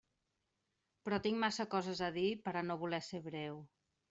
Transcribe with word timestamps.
Però 1.07 1.19
tinc 1.25 1.39
massa 1.43 1.67
coses 1.75 2.01
a 2.09 2.09
dir 2.17 2.25
per 2.49 2.55
a 2.55 2.65
no 2.71 2.79
voler 2.87 3.03
ser 3.11 3.23
breu. 3.29 3.63